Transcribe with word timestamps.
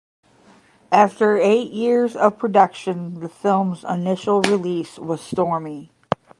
After 0.91 1.37
eight 1.37 1.71
years 1.71 2.15
of 2.15 2.39
production, 2.39 3.19
the 3.19 3.29
film's 3.29 3.83
initial 3.83 4.41
release 4.41 4.97
was 4.97 5.21
stormy. 5.21 5.91